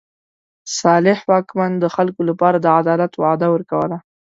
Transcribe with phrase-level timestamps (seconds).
[0.79, 3.97] صالح واکمن د خلکو لپاره د عدالت وعده ورکوله.